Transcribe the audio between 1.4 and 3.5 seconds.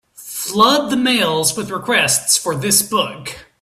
with requests for this book.